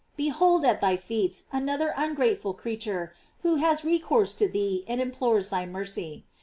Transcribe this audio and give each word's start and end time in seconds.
Behold 0.17 0.65
at 0.65 0.81
thy 0.81 0.97
feet 0.97 1.43
another 1.51 1.93
ungrateful 1.95 2.55
creature 2.55 3.13
who 3.43 3.57
has 3.57 3.83
recourse 3.85 4.33
to 4.33 4.47
thee 4.47 4.83
and 4.87 4.99
implores 4.99 5.49
thy 5.49 5.63
mercy. 5.67 6.25